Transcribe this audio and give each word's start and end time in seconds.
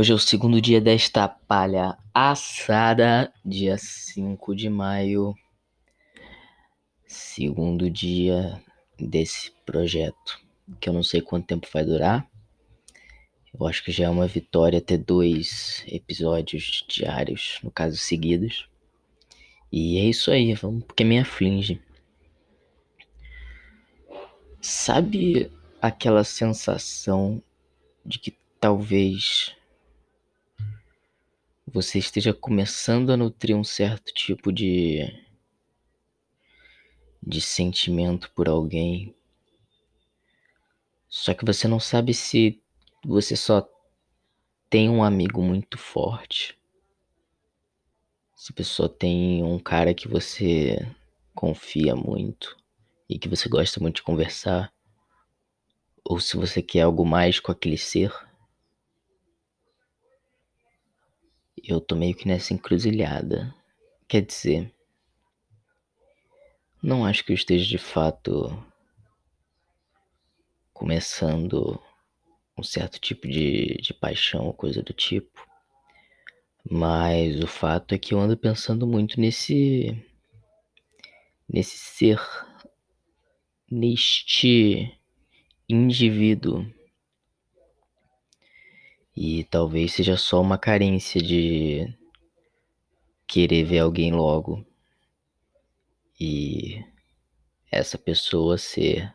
Hoje 0.00 0.12
é 0.12 0.14
o 0.14 0.18
segundo 0.18 0.62
dia 0.62 0.80
desta 0.80 1.28
palha 1.28 1.94
assada, 2.14 3.30
dia 3.44 3.76
5 3.76 4.56
de 4.56 4.70
maio. 4.70 5.34
Segundo 7.06 7.90
dia 7.90 8.64
desse 8.98 9.52
projeto, 9.66 10.40
que 10.80 10.88
eu 10.88 10.94
não 10.94 11.02
sei 11.02 11.20
quanto 11.20 11.48
tempo 11.48 11.68
vai 11.70 11.84
durar. 11.84 12.26
Eu 13.52 13.66
acho 13.66 13.84
que 13.84 13.92
já 13.92 14.06
é 14.06 14.08
uma 14.08 14.26
vitória 14.26 14.80
ter 14.80 14.96
dois 14.96 15.84
episódios 15.86 16.82
diários, 16.88 17.58
no 17.62 17.70
caso 17.70 17.98
seguidos. 17.98 18.70
E 19.70 19.98
é 19.98 20.04
isso 20.04 20.30
aí, 20.30 20.54
vamos 20.54 20.82
porque 20.84 21.04
me 21.04 21.18
aflige. 21.18 21.78
Sabe 24.62 25.52
aquela 25.78 26.24
sensação 26.24 27.42
de 28.02 28.18
que 28.18 28.34
talvez 28.58 29.59
você 31.72 31.98
esteja 31.98 32.34
começando 32.34 33.10
a 33.10 33.16
nutrir 33.16 33.56
um 33.56 33.64
certo 33.64 34.12
tipo 34.12 34.52
de 34.52 35.00
de 37.22 37.40
sentimento 37.40 38.30
por 38.32 38.48
alguém. 38.48 39.14
Só 41.08 41.34
que 41.34 41.44
você 41.44 41.68
não 41.68 41.78
sabe 41.78 42.14
se 42.14 42.60
você 43.04 43.36
só 43.36 43.68
tem 44.68 44.88
um 44.88 45.02
amigo 45.02 45.42
muito 45.42 45.76
forte. 45.76 46.58
Se 48.34 48.52
a 48.52 48.54
pessoa 48.54 48.88
tem 48.88 49.44
um 49.44 49.58
cara 49.58 49.92
que 49.92 50.08
você 50.08 50.78
confia 51.34 51.94
muito 51.94 52.56
e 53.08 53.18
que 53.18 53.28
você 53.28 53.48
gosta 53.48 53.78
muito 53.80 53.96
de 53.96 54.02
conversar, 54.02 54.72
ou 56.04 56.18
se 56.18 56.36
você 56.36 56.62
quer 56.62 56.82
algo 56.82 57.04
mais 57.04 57.38
com 57.38 57.52
aquele 57.52 57.76
ser. 57.76 58.12
Eu 61.64 61.80
tô 61.80 61.94
meio 61.96 62.14
que 62.14 62.26
nessa 62.26 62.54
encruzilhada. 62.54 63.54
Quer 64.08 64.22
dizer, 64.22 64.72
não 66.82 67.04
acho 67.04 67.24
que 67.24 67.32
eu 67.32 67.34
esteja 67.34 67.66
de 67.66 67.78
fato 67.78 68.50
começando 70.72 71.80
um 72.56 72.62
certo 72.62 72.98
tipo 72.98 73.28
de, 73.28 73.76
de 73.80 73.94
paixão 73.94 74.46
ou 74.46 74.54
coisa 74.54 74.82
do 74.82 74.92
tipo. 74.92 75.46
Mas 76.68 77.42
o 77.42 77.46
fato 77.46 77.94
é 77.94 77.98
que 77.98 78.14
eu 78.14 78.20
ando 78.20 78.36
pensando 78.36 78.86
muito 78.86 79.20
nesse. 79.20 79.96
nesse 81.48 81.76
ser. 81.76 82.20
neste 83.70 84.92
indivíduo 85.68 86.66
e 89.16 89.44
talvez 89.44 89.92
seja 89.92 90.16
só 90.16 90.40
uma 90.40 90.58
carência 90.58 91.20
de 91.20 91.92
querer 93.26 93.64
ver 93.64 93.80
alguém 93.80 94.12
logo 94.12 94.66
e 96.20 96.84
essa 97.70 97.96
pessoa 97.96 98.58
ser 98.58 99.14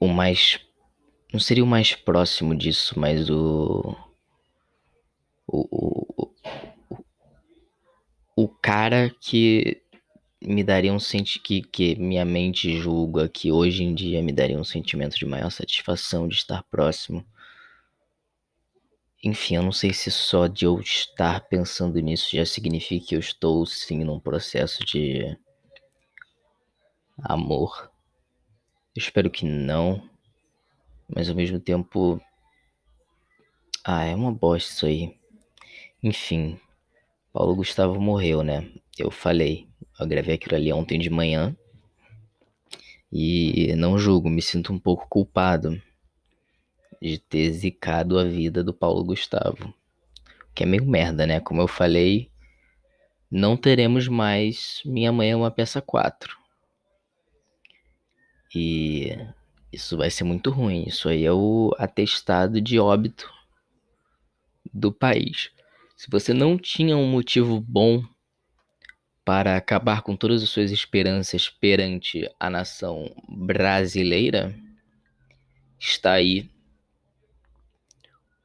o 0.00 0.08
mais. 0.08 0.58
Não 1.32 1.38
seria 1.38 1.62
o 1.62 1.66
mais 1.66 1.94
próximo 1.94 2.56
disso, 2.56 2.98
mas 2.98 3.30
o. 3.30 3.96
O, 5.52 5.66
o, 6.16 7.04
o, 8.36 8.48
cara 8.48 9.10
que 9.20 9.79
me 10.42 10.64
daria 10.64 10.92
um 10.92 10.98
sentimento 10.98 11.42
que, 11.42 11.62
que 11.62 11.96
minha 11.96 12.24
mente 12.24 12.78
julga 12.78 13.28
que 13.28 13.52
hoje 13.52 13.84
em 13.84 13.94
dia 13.94 14.22
me 14.22 14.32
daria 14.32 14.58
um 14.58 14.64
sentimento 14.64 15.16
de 15.16 15.26
maior 15.26 15.50
satisfação 15.50 16.26
de 16.26 16.34
estar 16.34 16.62
próximo. 16.64 17.24
Enfim, 19.22 19.56
eu 19.56 19.62
não 19.62 19.72
sei 19.72 19.92
se 19.92 20.10
só 20.10 20.46
de 20.46 20.64
eu 20.64 20.80
estar 20.80 21.40
pensando 21.48 22.00
nisso 22.00 22.34
já 22.34 22.46
significa 22.46 23.08
que 23.08 23.14
eu 23.14 23.20
estou 23.20 23.66
sim 23.66 24.02
num 24.02 24.18
processo 24.18 24.82
de 24.84 25.36
amor. 27.22 27.90
Eu 28.96 29.00
espero 29.00 29.30
que 29.30 29.44
não, 29.44 30.08
mas 31.06 31.28
ao 31.28 31.36
mesmo 31.36 31.60
tempo. 31.60 32.20
Ah, 33.84 34.04
é 34.04 34.14
uma 34.14 34.32
bosta 34.32 34.72
isso 34.72 34.86
aí. 34.86 35.18
Enfim, 36.02 36.58
Paulo 37.32 37.54
Gustavo 37.54 38.00
morreu, 38.00 38.42
né? 38.42 38.68
Eu 38.98 39.10
falei. 39.10 39.68
Eu 39.98 40.06
gravei 40.06 40.34
aquilo 40.34 40.56
ali 40.56 40.72
ontem 40.72 40.98
de 40.98 41.10
manhã. 41.10 41.56
E 43.12 43.74
não 43.76 43.98
julgo, 43.98 44.28
me 44.28 44.42
sinto 44.42 44.72
um 44.72 44.78
pouco 44.78 45.08
culpado 45.08 45.80
de 47.00 47.18
ter 47.18 47.50
zicado 47.52 48.18
a 48.18 48.24
vida 48.24 48.62
do 48.62 48.74
Paulo 48.74 49.04
Gustavo. 49.04 49.72
Que 50.54 50.64
é 50.64 50.66
meio 50.66 50.84
merda, 50.84 51.26
né? 51.26 51.40
Como 51.40 51.60
eu 51.60 51.68
falei, 51.68 52.30
não 53.30 53.56
teremos 53.56 54.08
mais 54.08 54.82
Minha 54.84 55.12
Mãe 55.12 55.30
é 55.30 55.36
uma 55.36 55.50
Peça 55.50 55.80
4. 55.80 56.36
E 58.54 59.16
isso 59.72 59.96
vai 59.96 60.10
ser 60.10 60.24
muito 60.24 60.50
ruim. 60.50 60.84
Isso 60.86 61.08
aí 61.08 61.24
é 61.24 61.32
o 61.32 61.72
atestado 61.78 62.60
de 62.60 62.78
óbito 62.78 63.32
do 64.72 64.92
país. 64.92 65.50
Se 66.00 66.08
você 66.10 66.32
não 66.32 66.56
tinha 66.56 66.96
um 66.96 67.06
motivo 67.06 67.60
bom 67.60 68.02
para 69.22 69.54
acabar 69.54 70.00
com 70.00 70.16
todas 70.16 70.42
as 70.42 70.48
suas 70.48 70.70
esperanças 70.70 71.50
perante 71.50 72.26
a 72.40 72.48
nação 72.48 73.14
brasileira, 73.28 74.58
está 75.78 76.12
aí 76.12 76.48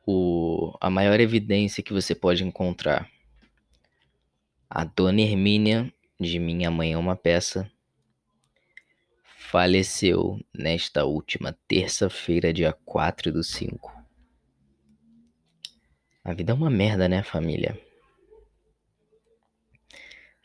o, 0.05 0.75
a 0.81 0.89
maior 0.89 1.17
evidência 1.21 1.81
que 1.81 1.93
você 1.93 2.13
pode 2.13 2.43
encontrar. 2.43 3.09
A 4.69 4.83
dona 4.83 5.21
Hermínia, 5.21 5.89
de 6.19 6.37
Minha 6.37 6.69
Mãe 6.69 6.91
é 6.91 6.97
uma 6.97 7.15
Peça, 7.15 7.71
faleceu 9.23 10.45
nesta 10.53 11.05
última 11.05 11.57
terça-feira, 11.69 12.51
dia 12.51 12.73
4 12.83 13.31
do 13.31 13.41
5. 13.41 13.94
A 16.25 16.33
vida 16.33 16.53
é 16.53 16.55
uma 16.55 16.71
merda, 16.71 17.07
né, 17.07 17.21
família? 17.21 17.79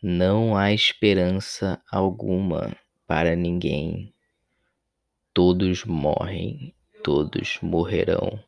Não 0.02 0.54
há 0.54 0.74
esperança 0.74 1.82
alguma 1.90 2.76
para 3.06 3.34
ninguém. 3.34 4.12
Todos 5.32 5.86
morrem, 5.86 6.74
todos 7.02 7.58
morrerão, 7.62 8.44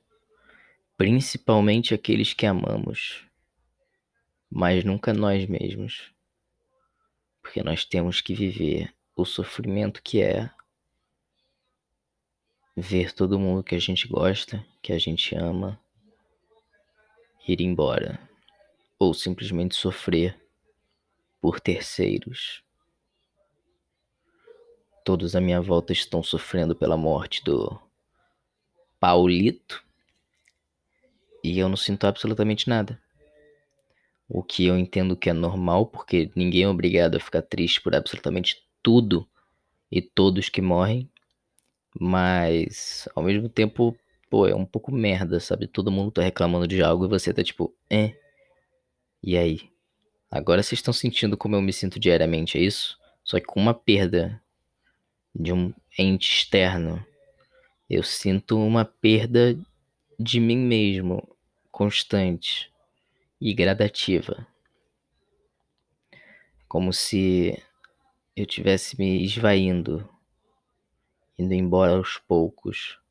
principalmente 0.95 1.95
aqueles 1.95 2.35
que 2.35 2.45
amamos, 2.45 3.27
mas 4.51 4.85
nunca 4.85 5.15
nós 5.15 5.47
mesmos, 5.47 6.13
porque 7.41 7.63
nós 7.63 7.83
temos 7.83 8.21
que 8.21 8.35
viver 8.35 8.93
o 9.17 9.25
sofrimento 9.25 10.03
que 10.03 10.21
é 10.21 10.51
ver 12.77 13.15
todo 13.15 13.41
mundo 13.41 13.65
que 13.65 13.75
a 13.75 13.81
gente 13.81 14.07
gosta, 14.07 14.63
que 14.83 14.93
a 14.93 14.99
gente 14.99 15.35
ama, 15.35 15.81
ir 17.47 17.61
embora, 17.61 18.21
ou 18.99 19.13
simplesmente 19.13 19.75
sofrer 19.75 20.41
por 21.41 21.61
terceiros. 21.61 22.63
Todos 25.05 25.35
à 25.35 25.41
minha 25.41 25.61
volta 25.61 25.93
estão 25.93 26.23
sofrendo 26.23 26.77
pela 26.77 26.97
morte 26.97 27.43
do 27.43 27.81
Paulito 29.01 29.83
e 31.43 31.59
eu 31.59 31.69
não 31.69 31.77
sinto 31.77 32.07
absolutamente 32.07 32.69
nada. 32.69 33.01
O 34.29 34.43
que 34.43 34.65
eu 34.65 34.79
entendo 34.79 35.17
que 35.17 35.29
é 35.29 35.33
normal, 35.33 35.87
porque 35.87 36.31
ninguém 36.37 36.63
é 36.63 36.69
obrigado 36.69 37.17
a 37.17 37.21
ficar 37.21 37.43
triste 37.43 37.81
por 37.81 37.95
absolutamente 37.95 38.65
tudo 38.83 39.29
e 39.91 40.01
todos 40.01 40.49
que 40.49 40.63
morrem, 40.63 41.11
mas 41.99 43.09
ao 43.15 43.23
mesmo 43.23 43.49
tempo, 43.49 43.97
pô, 44.33 44.47
é 44.47 44.55
um 44.55 44.65
pouco 44.65 44.91
merda, 44.91 45.39
sabe? 45.39 45.67
Todo 45.67 45.91
mundo 45.93 46.11
tá 46.11 46.23
reclamando 46.23 46.67
de 46.67 46.83
algo 46.83 47.05
e 47.05 47.09
você 47.09 47.35
tá 47.35 47.45
tipo, 47.45 47.77
é. 47.91 48.15
E 49.23 49.37
aí? 49.37 49.71
Agora 50.31 50.63
vocês 50.63 50.79
estão 50.79 50.95
sentindo 50.95 51.37
como 51.37 51.55
eu 51.55 51.61
me 51.61 51.71
sinto 51.71 52.01
diariamente, 52.01 52.57
é 52.57 52.63
isso? 52.63 52.99
Só 53.23 53.39
que 53.39 53.45
com 53.45 53.61
uma 53.61 53.75
perda 53.75 54.43
de 55.35 55.53
um 55.53 55.71
ente 55.99 56.31
externo, 56.31 57.05
eu 57.91 58.03
sinto 58.03 58.57
uma 58.57 58.87
perda 58.87 59.55
de 60.19 60.41
mim 60.41 60.57
mesmo, 60.57 61.37
constante 61.71 62.73
e 63.39 63.53
gradativa. 63.53 64.47
Como 66.67 66.91
se 66.91 67.63
eu 68.35 68.47
tivesse 68.47 68.99
me 68.99 69.23
esvaindo, 69.23 70.09
indo 71.39 71.53
embora 71.53 71.93
aos 71.93 72.17
poucos. 72.17 73.02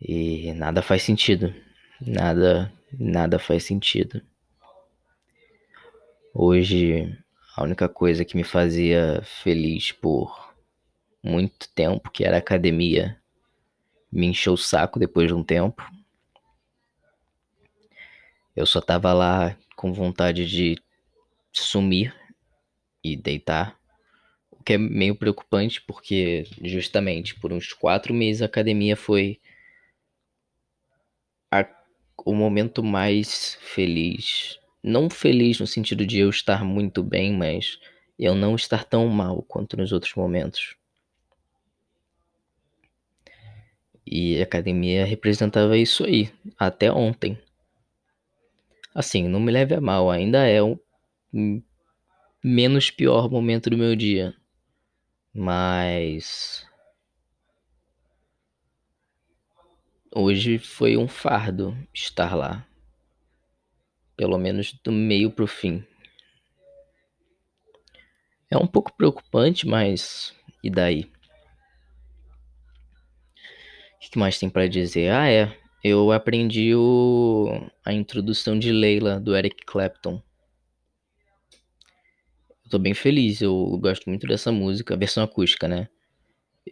E 0.00 0.52
nada 0.52 0.82
faz 0.82 1.02
sentido. 1.02 1.54
Nada, 2.00 2.72
nada 2.92 3.38
faz 3.38 3.64
sentido. 3.64 4.22
Hoje, 6.34 7.16
a 7.56 7.62
única 7.62 7.88
coisa 7.88 8.24
que 8.24 8.36
me 8.36 8.44
fazia 8.44 9.22
feliz 9.42 9.92
por 9.92 10.54
muito 11.22 11.68
tempo, 11.74 12.10
que 12.10 12.24
era 12.24 12.36
academia, 12.36 13.18
me 14.12 14.26
encheu 14.26 14.52
o 14.52 14.58
saco 14.58 14.98
depois 14.98 15.28
de 15.28 15.34
um 15.34 15.42
tempo. 15.42 15.82
Eu 18.54 18.66
só 18.66 18.80
tava 18.80 19.12
lá 19.12 19.56
com 19.74 19.92
vontade 19.92 20.46
de 20.46 20.76
sumir 21.52 22.14
e 23.02 23.16
deitar. 23.16 23.78
O 24.50 24.62
que 24.62 24.74
é 24.74 24.78
meio 24.78 25.14
preocupante 25.14 25.80
porque, 25.80 26.44
justamente, 26.62 27.34
por 27.34 27.52
uns 27.52 27.72
quatro 27.72 28.12
meses 28.12 28.42
a 28.42 28.46
academia 28.46 28.96
foi 28.96 29.40
a, 29.40 29.55
o 32.24 32.34
momento 32.34 32.82
mais 32.82 33.56
feliz. 33.60 34.58
Não 34.82 35.10
feliz 35.10 35.58
no 35.60 35.66
sentido 35.66 36.06
de 36.06 36.18
eu 36.18 36.30
estar 36.30 36.64
muito 36.64 37.02
bem, 37.02 37.32
mas 37.32 37.78
eu 38.18 38.34
não 38.34 38.54
estar 38.54 38.84
tão 38.84 39.06
mal 39.08 39.42
quanto 39.42 39.76
nos 39.76 39.92
outros 39.92 40.14
momentos. 40.14 40.76
E 44.06 44.38
a 44.38 44.44
academia 44.44 45.04
representava 45.04 45.76
isso 45.76 46.04
aí, 46.04 46.30
até 46.56 46.92
ontem. 46.92 47.36
Assim, 48.94 49.28
não 49.28 49.40
me 49.40 49.50
leve 49.52 49.74
a 49.74 49.80
mal, 49.80 50.10
ainda 50.10 50.46
é 50.46 50.62
o 50.62 50.78
menos 52.42 52.90
pior 52.90 53.28
momento 53.28 53.68
do 53.68 53.76
meu 53.76 53.96
dia. 53.96 54.34
Mas. 55.34 56.64
Hoje 60.18 60.58
foi 60.58 60.96
um 60.96 61.06
fardo 61.06 61.76
estar 61.92 62.34
lá. 62.34 62.66
Pelo 64.16 64.38
menos 64.38 64.72
do 64.82 64.90
meio 64.90 65.30
pro 65.30 65.46
fim. 65.46 65.84
É 68.50 68.56
um 68.56 68.66
pouco 68.66 68.96
preocupante, 68.96 69.66
mas. 69.66 70.34
E 70.64 70.70
daí? 70.70 71.12
O 73.96 74.10
que 74.10 74.18
mais 74.18 74.38
tem 74.38 74.48
para 74.48 74.66
dizer? 74.66 75.10
Ah, 75.10 75.28
é. 75.30 75.54
Eu 75.84 76.10
aprendi 76.10 76.74
o... 76.74 77.68
a 77.84 77.92
introdução 77.92 78.58
de 78.58 78.72
Leila 78.72 79.20
do 79.20 79.36
Eric 79.36 79.66
Clapton. 79.66 80.22
Eu 82.64 82.70
tô 82.70 82.78
bem 82.78 82.94
feliz, 82.94 83.42
eu 83.42 83.78
gosto 83.82 84.08
muito 84.08 84.26
dessa 84.26 84.50
música, 84.50 84.94
a 84.94 84.96
versão 84.96 85.22
acústica, 85.22 85.68
né? 85.68 85.90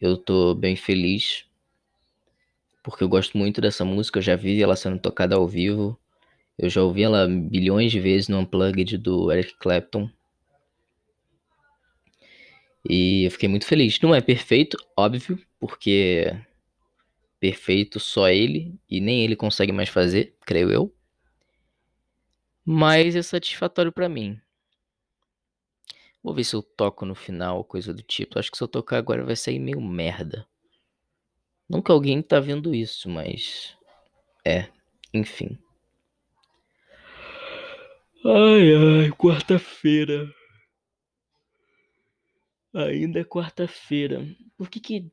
Eu 0.00 0.16
tô 0.16 0.54
bem 0.54 0.76
feliz 0.76 1.44
porque 2.84 3.02
eu 3.02 3.08
gosto 3.08 3.36
muito 3.38 3.62
dessa 3.62 3.82
música, 3.82 4.18
eu 4.18 4.22
já 4.22 4.36
vi 4.36 4.62
ela 4.62 4.76
sendo 4.76 4.98
tocada 4.98 5.34
ao 5.34 5.48
vivo. 5.48 5.98
Eu 6.58 6.68
já 6.68 6.82
ouvi 6.82 7.02
ela 7.02 7.26
bilhões 7.26 7.90
de 7.90 7.98
vezes 7.98 8.28
no 8.28 8.38
Unplugged 8.38 8.98
do 8.98 9.32
Eric 9.32 9.56
Clapton. 9.58 10.08
E 12.88 13.24
eu 13.24 13.30
fiquei 13.30 13.48
muito 13.48 13.66
feliz. 13.66 13.98
Não 14.00 14.14
é 14.14 14.20
perfeito, 14.20 14.76
óbvio, 14.94 15.40
porque 15.58 16.38
perfeito 17.40 17.98
só 17.98 18.28
ele 18.28 18.78
e 18.88 19.00
nem 19.00 19.24
ele 19.24 19.34
consegue 19.34 19.72
mais 19.72 19.88
fazer, 19.88 20.36
creio 20.44 20.70
eu. 20.70 20.94
Mas 22.66 23.16
é 23.16 23.22
satisfatório 23.22 23.90
para 23.90 24.10
mim. 24.10 24.38
Vou 26.22 26.34
ver 26.34 26.44
se 26.44 26.54
eu 26.54 26.62
toco 26.62 27.06
no 27.06 27.14
final, 27.14 27.64
coisa 27.64 27.94
do 27.94 28.02
tipo. 28.02 28.38
Acho 28.38 28.50
que 28.50 28.58
se 28.58 28.62
eu 28.62 28.68
tocar 28.68 28.98
agora 28.98 29.24
vai 29.24 29.36
sair 29.36 29.58
meio 29.58 29.80
merda. 29.80 30.46
Nunca 31.68 31.92
alguém 31.92 32.22
tá 32.22 32.40
vendo 32.40 32.74
isso, 32.74 33.08
mas 33.08 33.76
é, 34.44 34.68
enfim. 35.12 35.58
Ai 38.24 38.74
ai, 38.74 39.10
quarta-feira. 39.12 40.32
Ainda 42.74 43.20
é 43.20 43.24
quarta-feira. 43.24 44.26
Por 44.56 44.68
que 44.68 44.80
que 44.80 45.10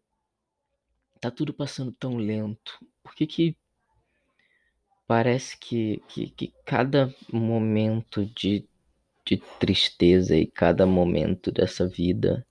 tá 1.19 1.29
tudo 1.29 1.53
passando 1.53 1.91
tão 1.91 2.17
lento? 2.17 2.79
Por 3.03 3.13
que 3.13 3.27
que 3.27 3.57
parece 5.07 5.57
que, 5.57 6.01
que, 6.07 6.29
que 6.29 6.53
cada 6.65 7.13
momento 7.31 8.25
de, 8.25 8.65
de 9.25 9.37
tristeza 9.59 10.35
e 10.35 10.47
cada 10.47 10.85
momento 10.85 11.51
dessa 11.51 11.87
vida 11.87 12.47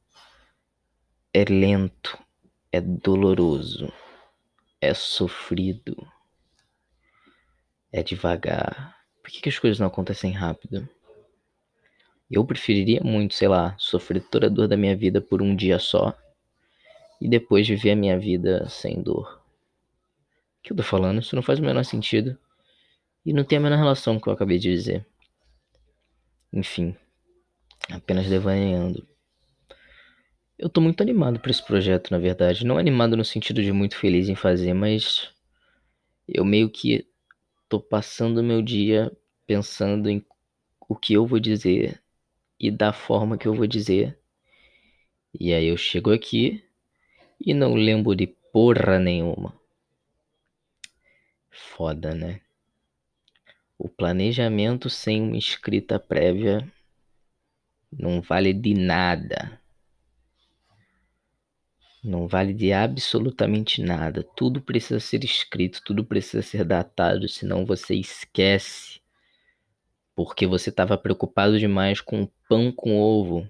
é 1.32 1.44
lento, 1.44 2.18
é 2.72 2.80
doloroso, 2.80 3.92
é 4.80 4.94
sofrido, 4.94 6.06
é 7.92 8.02
devagar. 8.02 8.96
Por 9.22 9.30
que, 9.30 9.40
que 9.40 9.48
as 9.48 9.58
coisas 9.58 9.78
não 9.78 9.88
acontecem 9.88 10.32
rápido? 10.32 10.88
Eu 12.30 12.44
preferiria 12.44 13.00
muito, 13.02 13.34
sei 13.34 13.48
lá, 13.48 13.74
sofrer 13.76 14.22
toda 14.22 14.46
a 14.46 14.50
dor 14.50 14.68
da 14.68 14.76
minha 14.76 14.96
vida 14.96 15.20
por 15.20 15.42
um 15.42 15.54
dia 15.54 15.78
só 15.78 16.16
e 17.20 17.28
depois 17.28 17.66
viver 17.68 17.90
a 17.90 17.96
minha 17.96 18.18
vida 18.18 18.68
sem 18.68 19.02
dor. 19.02 19.42
O 20.58 20.62
que 20.62 20.72
eu 20.72 20.76
tô 20.76 20.82
falando? 20.82 21.20
Isso 21.20 21.34
não 21.34 21.42
faz 21.42 21.58
o 21.58 21.62
menor 21.62 21.84
sentido. 21.84 22.38
E 23.26 23.32
não 23.32 23.44
tem 23.44 23.58
a 23.58 23.60
menor 23.60 23.76
relação 23.76 24.14
com 24.14 24.20
o 24.20 24.22
que 24.22 24.28
eu 24.28 24.32
acabei 24.32 24.58
de 24.58 24.70
dizer. 24.70 25.06
Enfim, 26.52 26.96
apenas 27.90 28.26
devaneando. 28.28 29.06
Eu 30.62 30.68
tô 30.68 30.78
muito 30.78 31.00
animado 31.00 31.40
para 31.40 31.50
esse 31.50 31.64
projeto, 31.64 32.10
na 32.10 32.18
verdade. 32.18 32.66
Não 32.66 32.76
animado 32.76 33.16
no 33.16 33.24
sentido 33.24 33.62
de 33.62 33.72
muito 33.72 33.96
feliz 33.96 34.28
em 34.28 34.34
fazer, 34.34 34.74
mas 34.74 35.32
eu 36.28 36.44
meio 36.44 36.68
que 36.68 37.08
tô 37.66 37.80
passando 37.80 38.42
meu 38.42 38.60
dia 38.60 39.10
pensando 39.46 40.10
em 40.10 40.22
o 40.86 40.94
que 40.94 41.14
eu 41.14 41.26
vou 41.26 41.40
dizer 41.40 42.02
e 42.60 42.70
da 42.70 42.92
forma 42.92 43.38
que 43.38 43.48
eu 43.48 43.54
vou 43.54 43.66
dizer. 43.66 44.18
E 45.32 45.54
aí 45.54 45.64
eu 45.64 45.78
chego 45.78 46.12
aqui 46.12 46.62
e 47.40 47.54
não 47.54 47.72
lembro 47.72 48.14
de 48.14 48.26
porra 48.26 48.98
nenhuma. 48.98 49.58
Foda, 51.50 52.14
né? 52.14 52.42
O 53.78 53.88
planejamento 53.88 54.90
sem 54.90 55.22
uma 55.22 55.38
escrita 55.38 55.98
prévia 55.98 56.70
não 57.90 58.20
vale 58.20 58.52
de 58.52 58.74
nada. 58.74 59.59
Não 62.02 62.26
vale 62.26 62.54
de 62.54 62.72
absolutamente 62.72 63.82
nada. 63.82 64.22
Tudo 64.34 64.60
precisa 64.60 64.98
ser 64.98 65.22
escrito, 65.22 65.82
tudo 65.84 66.04
precisa 66.04 66.42
ser 66.42 66.64
datado, 66.64 67.28
senão 67.28 67.66
você 67.66 67.94
esquece. 67.94 69.00
Porque 70.14 70.46
você 70.46 70.70
estava 70.70 70.96
preocupado 70.96 71.58
demais 71.58 72.00
com 72.00 72.22
o 72.22 72.32
pão 72.48 72.72
com 72.72 72.98
ovo 72.98 73.48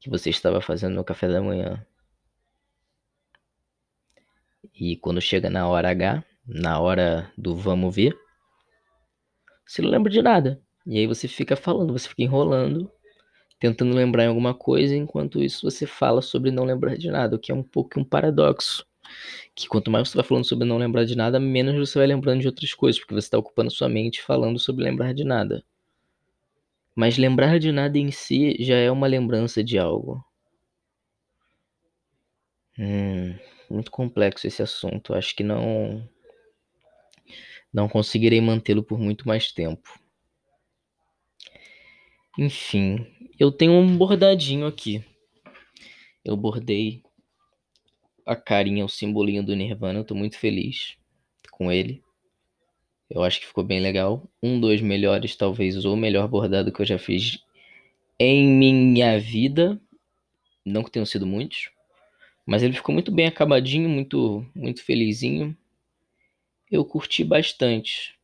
que 0.00 0.08
você 0.08 0.30
estava 0.30 0.60
fazendo 0.60 0.94
no 0.94 1.04
café 1.04 1.28
da 1.28 1.42
manhã. 1.42 1.84
E 4.74 4.96
quando 4.96 5.20
chega 5.20 5.50
na 5.50 5.68
hora 5.68 5.90
H, 5.90 6.24
na 6.46 6.78
hora 6.78 7.30
do 7.36 7.56
vamos 7.56 7.94
ver, 7.94 8.16
você 9.66 9.82
não 9.82 9.90
lembra 9.90 10.10
de 10.10 10.22
nada. 10.22 10.62
E 10.86 10.98
aí 10.98 11.06
você 11.06 11.26
fica 11.26 11.56
falando, 11.56 11.92
você 11.92 12.08
fica 12.08 12.22
enrolando, 12.22 12.90
tentando 13.58 13.94
lembrar 13.94 14.24
em 14.24 14.28
alguma 14.28 14.54
coisa, 14.54 14.94
enquanto 14.94 15.42
isso 15.42 15.68
você 15.70 15.86
fala 15.86 16.22
sobre 16.22 16.50
não 16.50 16.64
lembrar 16.64 16.96
de 16.96 17.10
nada, 17.10 17.36
o 17.36 17.38
que 17.38 17.50
é 17.50 17.54
um 17.54 17.62
pouco 17.62 17.98
um 17.98 18.04
paradoxo. 18.04 18.86
Que 19.54 19.68
quanto 19.68 19.90
mais 19.90 20.08
você 20.08 20.16
vai 20.16 20.24
falando 20.24 20.44
sobre 20.44 20.66
não 20.66 20.78
lembrar 20.78 21.04
de 21.04 21.16
nada, 21.16 21.40
menos 21.40 21.76
você 21.76 21.98
vai 21.98 22.06
lembrando 22.06 22.40
de 22.40 22.46
outras 22.46 22.74
coisas, 22.74 23.00
porque 23.00 23.14
você 23.14 23.26
está 23.26 23.38
ocupando 23.38 23.70
sua 23.70 23.88
mente 23.88 24.22
falando 24.22 24.58
sobre 24.58 24.84
lembrar 24.84 25.14
de 25.14 25.24
nada. 25.24 25.64
Mas 26.94 27.18
lembrar 27.18 27.58
de 27.58 27.70
nada 27.72 27.98
em 27.98 28.10
si 28.10 28.56
já 28.60 28.76
é 28.76 28.90
uma 28.90 29.06
lembrança 29.06 29.62
de 29.62 29.78
algo. 29.78 30.24
Hum, 32.78 33.34
muito 33.70 33.90
complexo 33.90 34.46
esse 34.46 34.62
assunto. 34.62 35.14
Acho 35.14 35.34
que 35.34 35.42
não 35.42 36.08
não 37.72 37.88
conseguirei 37.88 38.40
mantê-lo 38.40 38.82
por 38.82 38.98
muito 38.98 39.28
mais 39.28 39.52
tempo. 39.52 40.00
Enfim, 42.38 43.06
eu 43.38 43.52
tenho 43.52 43.72
um 43.72 43.96
bordadinho 43.96 44.66
aqui. 44.66 45.04
Eu 46.24 46.36
bordei 46.36 47.02
a 48.24 48.34
carinha, 48.34 48.84
o 48.84 48.88
simbolinho 48.88 49.44
do 49.44 49.54
Nirvana. 49.54 50.00
Eu 50.00 50.04
tô 50.04 50.14
muito 50.14 50.38
feliz 50.38 50.96
com 51.50 51.70
ele. 51.70 52.02
Eu 53.08 53.22
acho 53.22 53.38
que 53.40 53.46
ficou 53.46 53.62
bem 53.62 53.78
legal. 53.78 54.28
Um 54.42 54.58
dos 54.58 54.80
melhores, 54.80 55.36
talvez 55.36 55.84
o 55.84 55.96
melhor 55.96 56.26
bordado 56.26 56.72
que 56.72 56.80
eu 56.80 56.86
já 56.86 56.98
fiz 56.98 57.38
em 58.18 58.46
minha 58.46 59.20
vida. 59.20 59.80
Não 60.64 60.82
que 60.82 60.90
tenham 60.90 61.06
sido 61.06 61.26
muitos. 61.26 61.70
Mas 62.44 62.62
ele 62.62 62.72
ficou 62.72 62.92
muito 62.92 63.12
bem 63.12 63.26
acabadinho, 63.26 63.88
muito, 63.88 64.44
muito 64.54 64.82
felizinho. 64.82 65.56
Eu 66.70 66.84
curti 66.84 67.22
bastante. 67.22 68.16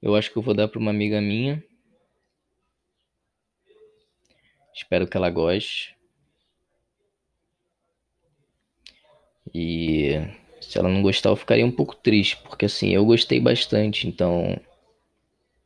Eu 0.00 0.14
acho 0.14 0.30
que 0.32 0.38
eu 0.38 0.42
vou 0.42 0.54
dar 0.54 0.68
para 0.68 0.78
uma 0.78 0.90
amiga 0.90 1.20
minha. 1.20 1.62
Espero 4.80 5.06
que 5.06 5.14
ela 5.14 5.28
goste. 5.28 5.94
E 9.54 10.14
se 10.58 10.78
ela 10.78 10.88
não 10.88 11.02
gostar, 11.02 11.28
eu 11.28 11.36
ficaria 11.36 11.66
um 11.66 11.70
pouco 11.70 11.94
triste, 11.94 12.38
porque 12.38 12.64
assim, 12.64 12.88
eu 12.88 13.04
gostei 13.04 13.38
bastante, 13.38 14.08
então, 14.08 14.58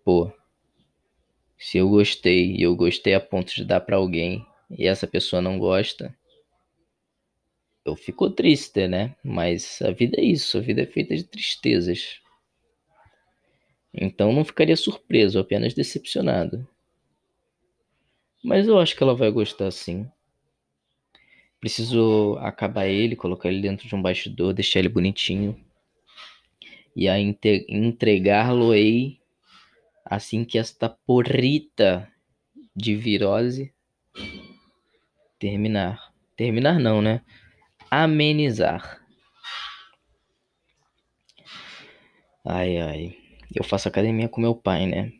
pô, 0.04 0.32
se 1.56 1.78
eu 1.78 1.88
gostei 1.88 2.56
e 2.56 2.62
eu 2.62 2.74
gostei 2.74 3.14
a 3.14 3.20
ponto 3.20 3.54
de 3.54 3.64
dar 3.64 3.80
para 3.80 3.96
alguém 3.96 4.44
e 4.68 4.86
essa 4.86 5.06
pessoa 5.06 5.40
não 5.40 5.60
gosta, 5.60 6.12
eu 7.84 7.94
fico 7.94 8.28
triste, 8.30 8.88
né? 8.88 9.14
Mas 9.22 9.80
a 9.80 9.92
vida 9.92 10.20
é 10.20 10.24
isso, 10.24 10.58
a 10.58 10.60
vida 10.60 10.82
é 10.82 10.86
feita 10.86 11.14
de 11.14 11.22
tristezas. 11.22 12.20
Então 13.92 14.32
não 14.32 14.44
ficaria 14.44 14.76
surpreso, 14.76 15.38
apenas 15.38 15.72
decepcionado. 15.72 16.66
Mas 18.44 18.68
eu 18.68 18.78
acho 18.78 18.94
que 18.94 19.02
ela 19.02 19.14
vai 19.14 19.30
gostar 19.30 19.70
sim. 19.70 20.06
Preciso 21.58 22.36
acabar 22.40 22.86
ele, 22.86 23.16
colocar 23.16 23.48
ele 23.48 23.62
dentro 23.62 23.88
de 23.88 23.94
um 23.94 24.02
bastidor, 24.02 24.52
deixar 24.52 24.80
ele 24.80 24.90
bonitinho. 24.90 25.58
E 26.94 27.08
a 27.08 27.18
entregá-lo-ei 27.18 29.18
assim 30.04 30.44
que 30.44 30.58
esta 30.58 30.90
porrita 30.90 32.06
de 32.76 32.94
virose 32.94 33.72
terminar. 35.38 36.12
Terminar 36.36 36.78
não, 36.78 37.00
né? 37.00 37.22
Amenizar. 37.90 39.00
Ai, 42.44 42.76
ai. 42.76 43.16
Eu 43.54 43.64
faço 43.64 43.88
academia 43.88 44.28
com 44.28 44.40
meu 44.40 44.54
pai, 44.54 44.86
né? 44.86 45.12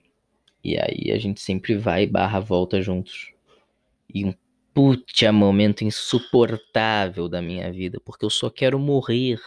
E 0.64 0.78
aí 0.78 1.12
a 1.12 1.18
gente 1.18 1.42
sempre 1.42 1.76
vai 1.76 2.06
barra 2.06 2.40
volta 2.40 2.80
juntos. 2.80 3.33
E 4.12 4.25
um 4.25 4.33
puta 4.73 5.30
momento 5.30 5.85
insuportável 5.85 7.28
da 7.28 7.42
minha 7.42 7.71
vida, 7.71 8.00
porque 8.00 8.25
eu 8.25 8.30
só 8.30 8.49
quero 8.49 8.78
morrer. 8.78 9.38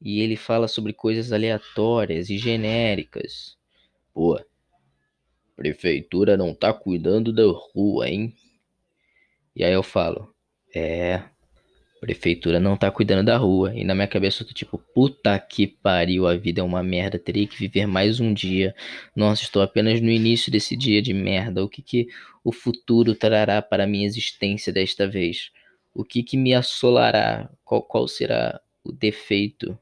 E 0.00 0.20
ele 0.20 0.36
fala 0.36 0.68
sobre 0.68 0.92
coisas 0.92 1.32
aleatórias 1.32 2.28
e 2.28 2.36
genéricas. 2.36 3.56
Pô, 4.12 4.38
prefeitura 5.56 6.36
não 6.36 6.54
tá 6.54 6.72
cuidando 6.72 7.32
da 7.32 7.42
rua, 7.74 8.08
hein? 8.08 8.34
E 9.56 9.64
aí 9.64 9.72
eu 9.72 9.82
falo, 9.82 10.32
é, 10.74 11.24
prefeitura 12.00 12.60
não 12.60 12.76
tá 12.76 12.90
cuidando 12.90 13.26
da 13.26 13.36
rua. 13.36 13.74
E 13.74 13.84
na 13.84 13.94
minha 13.94 14.06
cabeça 14.06 14.42
eu 14.42 14.46
tô 14.46 14.54
tipo, 14.54 14.78
puta 14.78 15.38
que 15.38 15.66
pariu, 15.66 16.26
a 16.26 16.36
vida 16.36 16.60
é 16.60 16.64
uma 16.64 16.82
merda, 16.82 17.18
teria 17.18 17.46
que 17.46 17.58
viver 17.58 17.86
mais 17.86 18.20
um 18.20 18.32
dia. 18.32 18.74
Nossa, 19.14 19.42
estou 19.42 19.62
apenas 19.62 20.00
no 20.00 20.10
início 20.10 20.50
desse 20.50 20.76
dia 20.76 21.02
de 21.02 21.12
merda. 21.12 21.62
O 21.64 21.68
que 21.68 21.82
que 21.82 22.08
o 22.44 22.52
futuro 22.52 23.14
trará 23.14 23.60
para 23.60 23.86
minha 23.86 24.06
existência 24.06 24.72
desta 24.72 25.06
vez? 25.08 25.50
O 25.94 26.04
que 26.04 26.22
que 26.22 26.36
me 26.36 26.54
assolará? 26.54 27.50
Qual, 27.64 27.82
qual 27.82 28.08
será 28.08 28.60
o 28.84 28.92
defeito 28.92 29.78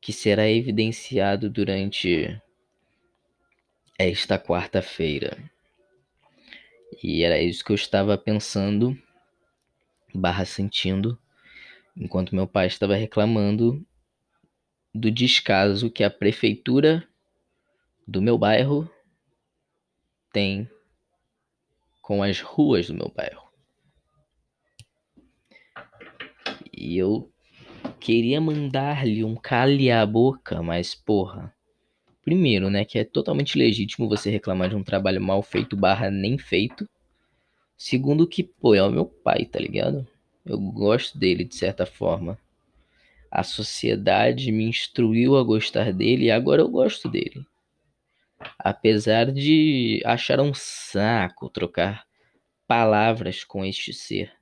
que 0.00 0.12
será 0.12 0.48
evidenciado 0.48 1.48
durante 1.48 2.40
esta 3.98 4.38
quarta-feira? 4.38 5.38
E 7.02 7.22
era 7.22 7.40
isso 7.40 7.64
que 7.64 7.72
eu 7.72 7.76
estava 7.76 8.18
pensando 8.18 8.96
barra 10.14 10.44
sentindo, 10.44 11.18
enquanto 11.96 12.34
meu 12.34 12.46
pai 12.46 12.66
estava 12.66 12.94
reclamando 12.94 13.84
do 14.94 15.10
descaso 15.10 15.90
que 15.90 16.04
a 16.04 16.10
prefeitura 16.10 17.06
do 18.06 18.20
meu 18.20 18.36
bairro 18.36 18.90
tem 20.32 20.68
com 22.00 22.22
as 22.22 22.40
ruas 22.40 22.88
do 22.88 22.94
meu 22.94 23.12
bairro. 23.14 23.42
E 26.72 26.96
eu 26.98 27.32
queria 28.00 28.40
mandar-lhe 28.40 29.22
um 29.22 29.36
calha 29.36 30.02
a 30.02 30.06
boca, 30.06 30.62
mas 30.62 30.94
porra. 30.94 31.54
Primeiro, 32.24 32.70
né, 32.70 32.84
que 32.84 32.98
é 32.98 33.04
totalmente 33.04 33.58
legítimo 33.58 34.08
você 34.08 34.30
reclamar 34.30 34.68
de 34.68 34.76
um 34.76 34.82
trabalho 34.82 35.20
mal 35.20 35.42
feito 35.42 35.76
barra 35.76 36.10
nem 36.10 36.38
feito. 36.38 36.88
Segundo 37.76 38.26
que, 38.26 38.42
pô, 38.42 38.74
é 38.74 38.82
o 38.82 38.90
meu 38.90 39.04
pai, 39.04 39.44
tá 39.44 39.58
ligado? 39.58 40.06
Eu 40.44 40.58
gosto 40.58 41.16
dele 41.18 41.44
de 41.44 41.54
certa 41.54 41.86
forma. 41.86 42.36
A 43.30 43.42
sociedade 43.42 44.52
me 44.52 44.64
instruiu 44.64 45.36
a 45.36 45.42
gostar 45.42 45.90
dele 45.92 46.26
e 46.26 46.30
agora 46.30 46.60
eu 46.60 46.68
gosto 46.68 47.08
dele. 47.08 47.46
Apesar 48.58 49.32
de 49.32 50.02
achar 50.04 50.40
um 50.40 50.52
saco 50.52 51.48
trocar 51.48 52.04
palavras 52.66 53.44
com 53.44 53.64
este 53.64 53.92
ser. 53.92 54.32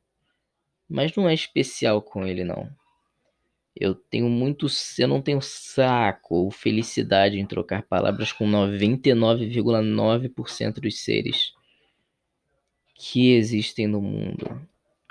Mas 0.89 1.15
não 1.15 1.29
é 1.29 1.35
especial 1.35 2.01
com 2.03 2.27
ele 2.27 2.45
não. 2.45 2.69
Eu 3.77 3.95
tenho 3.95 4.29
muito, 4.29 4.67
eu 4.99 5.07
não 5.07 5.23
tenho 5.23 5.41
saco 5.41 6.35
ou 6.35 6.51
felicidade 6.51 7.39
em 7.39 7.47
trocar 7.47 7.85
palavras 7.85 8.33
com 8.33 8.45
99,9% 8.47 10.81
dos 10.81 10.99
seres 10.99 11.55
que 13.02 13.33
existem 13.33 13.87
no 13.87 14.02
mundo. 14.02 14.61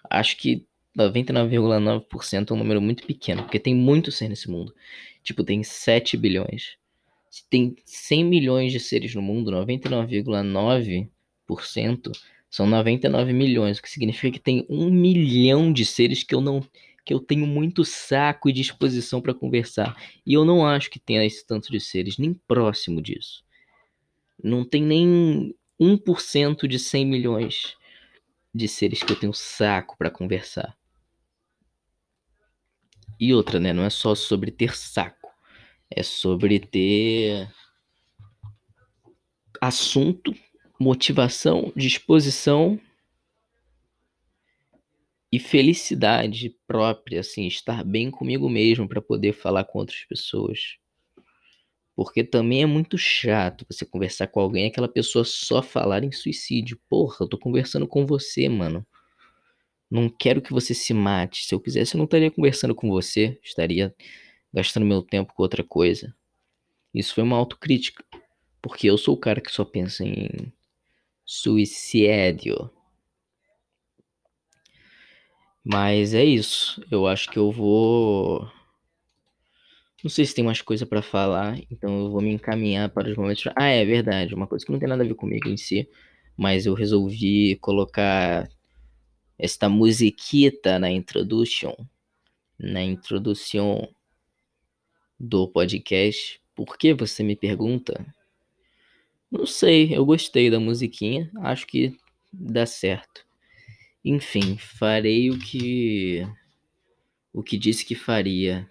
Acho 0.07 0.37
que 0.37 0.63
99,9% 0.95 2.51
é 2.51 2.53
um 2.53 2.57
número 2.57 2.79
muito 2.79 3.03
pequeno, 3.03 3.41
porque 3.41 3.57
tem 3.57 3.73
muito 3.73 4.11
ser 4.11 4.29
nesse 4.29 4.47
mundo. 4.47 4.75
Tipo, 5.23 5.43
tem 5.43 5.63
7 5.63 6.15
bilhões. 6.15 6.77
Se 7.31 7.49
tem 7.49 7.75
100 7.83 8.25
milhões 8.25 8.71
de 8.71 8.79
seres 8.79 9.15
no 9.15 9.23
mundo, 9.23 9.49
99,9% 9.51 12.11
são 12.47 12.67
99 12.67 13.33
milhões, 13.33 13.79
o 13.79 13.81
que 13.81 13.89
significa 13.89 14.37
que 14.37 14.43
tem 14.43 14.67
um 14.69 14.91
milhão 14.91 15.73
de 15.73 15.83
seres 15.83 16.21
que 16.23 16.35
eu 16.35 16.41
não 16.41 16.63
que 17.05 17.13
eu 17.13 17.19
tenho 17.19 17.47
muito 17.47 17.83
saco 17.83 18.49
e 18.49 18.53
disposição 18.53 19.19
para 19.19 19.33
conversar. 19.33 19.97
E 20.23 20.35
eu 20.35 20.45
não 20.45 20.63
acho 20.63 20.91
que 20.91 20.99
tenha 20.99 21.25
esse 21.25 21.43
tanto 21.43 21.71
de 21.71 21.79
seres, 21.79 22.19
nem 22.19 22.35
próximo 22.47 23.01
disso. 23.01 23.43
Não 24.43 24.63
tem 24.63 24.83
nem 24.83 25.55
1% 25.79 26.67
de 26.67 26.77
100 26.77 27.05
milhões 27.07 27.78
de 28.53 28.67
seres 28.67 29.03
que 29.03 29.11
eu 29.11 29.19
tenho 29.19 29.33
saco 29.33 29.97
para 29.97 30.09
conversar. 30.11 30.77
E 33.19 33.33
outra, 33.33 33.59
né? 33.59 33.73
Não 33.73 33.83
é 33.83 33.89
só 33.89 34.15
sobre 34.15 34.51
ter 34.51 34.75
saco. 34.75 35.29
É 35.89 36.03
sobre 36.03 36.59
ter 36.59 37.49
assunto, 39.59 40.33
motivação, 40.79 41.73
disposição 41.75 42.79
e 45.31 45.39
felicidade 45.39 46.55
própria, 46.65 47.19
assim, 47.19 47.45
estar 47.45 47.83
bem 47.83 48.09
comigo 48.09 48.49
mesmo 48.49 48.87
para 48.87 49.01
poder 49.01 49.33
falar 49.33 49.65
com 49.65 49.79
outras 49.79 50.03
pessoas. 50.05 50.77
Porque 51.99 52.23
também 52.23 52.61
é 52.61 52.65
muito 52.65 52.97
chato 52.97 53.65
você 53.69 53.83
conversar 53.85 54.27
com 54.27 54.39
alguém 54.39 54.63
e 54.63 54.67
aquela 54.69 54.87
pessoa 54.87 55.25
só 55.25 55.61
falar 55.61 56.01
em 56.01 56.13
suicídio. 56.13 56.79
Porra, 56.87 57.17
eu 57.19 57.27
tô 57.27 57.37
conversando 57.37 57.85
com 57.85 58.05
você, 58.05 58.47
mano. 58.47 58.87
Não 59.91 60.07
quero 60.07 60.41
que 60.41 60.53
você 60.53 60.73
se 60.73 60.93
mate. 60.93 61.45
Se 61.45 61.53
eu 61.53 61.59
quisesse, 61.59 61.95
eu 61.95 61.97
não 61.97 62.05
estaria 62.05 62.31
conversando 62.31 62.73
com 62.73 62.87
você. 62.87 63.37
Estaria 63.43 63.93
gastando 64.53 64.85
meu 64.85 65.01
tempo 65.01 65.33
com 65.33 65.43
outra 65.43 65.61
coisa. 65.61 66.15
Isso 66.93 67.13
foi 67.13 67.21
uma 67.21 67.35
autocrítica. 67.35 68.01
Porque 68.61 68.89
eu 68.89 68.97
sou 68.97 69.15
o 69.15 69.19
cara 69.19 69.41
que 69.41 69.51
só 69.51 69.65
pensa 69.65 70.05
em 70.05 70.53
suicídio. 71.25 72.71
Mas 75.65 76.13
é 76.13 76.23
isso. 76.23 76.81
Eu 76.89 77.05
acho 77.05 77.29
que 77.29 77.37
eu 77.37 77.51
vou 77.51 78.49
não 80.03 80.09
sei 80.09 80.25
se 80.25 80.33
tem 80.33 80.43
mais 80.43 80.61
coisa 80.61 80.85
para 80.85 81.01
falar, 81.01 81.59
então 81.69 82.05
eu 82.05 82.11
vou 82.11 82.21
me 82.21 82.31
encaminhar 82.31 82.89
para 82.89 83.09
os 83.09 83.17
momentos. 83.17 83.51
Ah, 83.55 83.67
é 83.67 83.83
verdade, 83.83 84.33
uma 84.33 84.47
coisa 84.47 84.65
que 84.65 84.71
não 84.71 84.79
tem 84.79 84.87
nada 84.87 85.03
a 85.03 85.07
ver 85.07 85.15
comigo 85.15 85.49
em 85.49 85.57
si, 85.57 85.89
mas 86.37 86.65
eu 86.65 86.73
resolvi 86.73 87.57
colocar 87.57 88.47
esta 89.37 89.67
musiquita 89.69 90.79
na 90.79 90.89
introduction, 90.89 91.73
na 92.57 92.81
introdução 92.81 93.89
do 95.19 95.47
podcast. 95.47 96.41
Por 96.55 96.77
que 96.77 96.93
você 96.93 97.23
me 97.23 97.35
pergunta? 97.35 98.05
Não 99.31 99.45
sei, 99.45 99.95
eu 99.95 100.05
gostei 100.05 100.49
da 100.49 100.59
musiquinha, 100.59 101.29
acho 101.41 101.67
que 101.67 101.95
dá 102.31 102.65
certo. 102.65 103.25
Enfim, 104.03 104.57
farei 104.57 105.29
o 105.29 105.37
que 105.37 106.25
o 107.33 107.43
que 107.43 107.57
disse 107.57 107.85
que 107.85 107.95
faria 107.95 108.67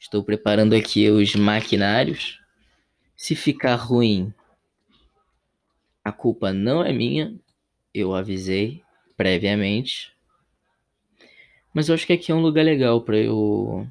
Estou 0.00 0.24
preparando 0.24 0.74
aqui 0.74 1.10
os 1.10 1.34
maquinários. 1.34 2.40
Se 3.14 3.36
ficar 3.36 3.74
ruim, 3.74 4.32
a 6.02 6.10
culpa 6.10 6.54
não 6.54 6.82
é 6.82 6.90
minha. 6.90 7.38
Eu 7.92 8.14
avisei 8.14 8.82
previamente. 9.14 10.16
Mas 11.74 11.88
eu 11.88 11.94
acho 11.94 12.06
que 12.06 12.14
aqui 12.14 12.32
é 12.32 12.34
um 12.34 12.40
lugar 12.40 12.64
legal 12.64 13.02
para 13.02 13.18
eu 13.18 13.86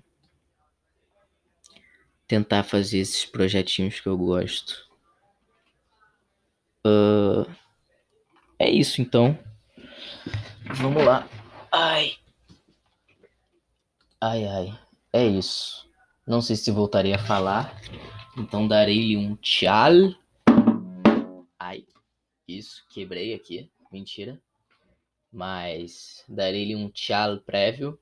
tentar 2.27 2.63
fazer 2.63 2.97
esses 2.97 3.23
projetinhos 3.23 3.99
que 3.99 4.07
eu 4.07 4.17
gosto. 4.17 4.89
Uh, 6.85 7.47
é 8.57 8.67
isso 8.67 8.99
então. 8.99 9.37
Vamos 10.73 11.05
lá. 11.05 11.29
Ai. 11.71 12.13
Ai, 14.19 14.45
ai. 14.45 14.79
É 15.13 15.25
isso. 15.25 15.88
Não 16.29 16.43
sei 16.43 16.55
se 16.55 16.69
voltarei 16.69 17.11
a 17.11 17.17
falar. 17.17 17.75
Então 18.37 18.67
darei-lhe 18.67 19.17
um 19.17 19.35
tchau. 19.37 20.13
Ai, 21.59 21.83
isso, 22.47 22.85
quebrei 22.91 23.33
aqui. 23.33 23.71
Mentira. 23.91 24.39
Mas 25.33 26.23
darei-lhe 26.29 26.75
um 26.75 26.87
tchau 26.87 27.39
prévio. 27.39 27.99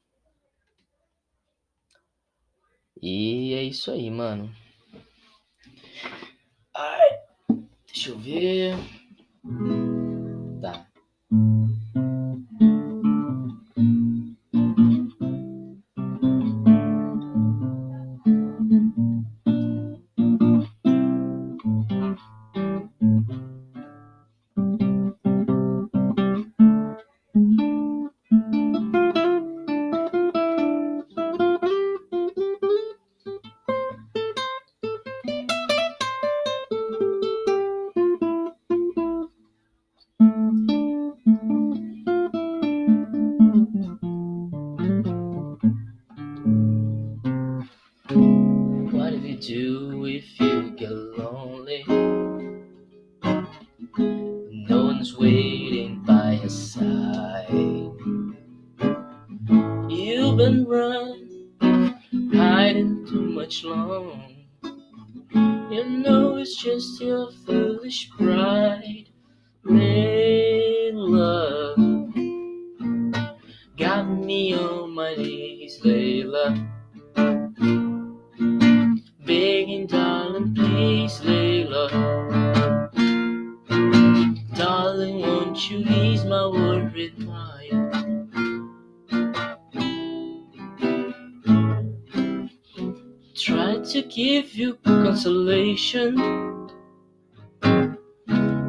E 3.01 3.53
é 3.53 3.63
isso 3.63 3.91
aí, 3.91 4.12
mano. 4.12 4.53
Ai, 6.75 7.10
deixa 7.86 8.10
eu 8.10 8.19
ver. 8.19 8.75
Tá. 10.62 10.86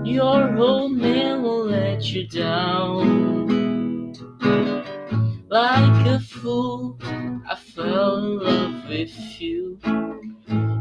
Your 0.05 0.59
old 0.59 0.93
man 0.93 1.43
will 1.43 1.65
let 1.65 2.05
you 2.05 2.29
down. 2.29 4.13
Like 5.49 6.07
a 6.07 6.21
fool, 6.21 6.99
I 7.49 7.55
fell 7.55 8.19
in 8.19 8.39
love 8.41 8.89
with 8.91 9.41
you. 9.41 9.79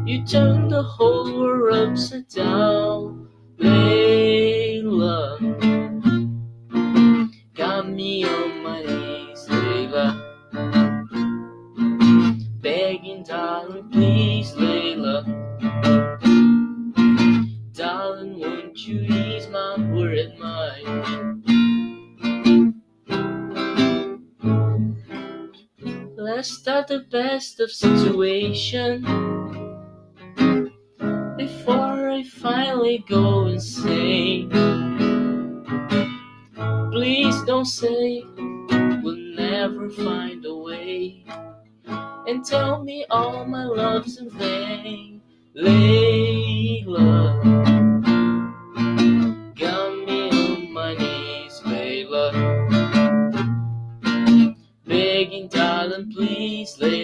You 0.04 0.26
turned 0.26 0.70
the 0.70 0.82
whole 0.82 1.38
world 1.40 1.92
upside 1.92 2.28
down, 2.28 3.30
Layla. 3.58 4.07
Of 27.68 27.74
situation 27.74 29.02
before 31.36 32.08
I 32.08 32.22
finally 32.24 33.04
go 33.06 33.48
insane. 33.48 34.48
Please 36.90 37.42
don't 37.42 37.66
say 37.66 38.24
we'll 39.02 39.16
never 39.36 39.90
find 39.90 40.46
a 40.46 40.54
way 40.54 41.24
and 42.26 42.42
tell 42.42 42.82
me 42.82 43.04
all 43.10 43.44
my 43.44 43.64
love's 43.64 44.16
in 44.18 44.30
vain. 44.30 45.20
Layla, 45.54 46.94
got 49.54 50.06
me 50.06 50.30
on 50.30 50.72
my 50.72 50.94
knees. 50.94 51.60
Begging, 54.86 55.48
darling, 55.48 56.10
please, 56.14 56.76
Layla. 56.80 56.97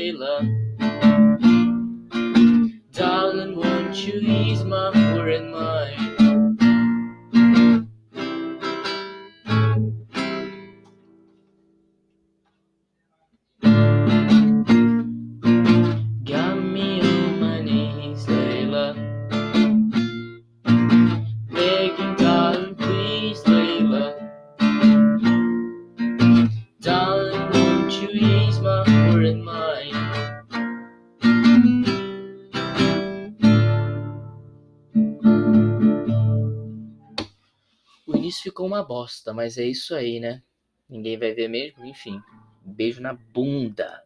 Ficou 38.54 38.68
uma 38.68 38.84
bosta, 38.84 39.34
mas 39.34 39.58
é 39.58 39.64
isso 39.64 39.96
aí, 39.96 40.20
né? 40.20 40.40
Ninguém 40.88 41.18
vai 41.18 41.34
ver 41.34 41.48
mesmo, 41.48 41.84
enfim. 41.84 42.22
Beijo 42.64 43.00
na 43.02 43.12
bunda. 43.12 44.03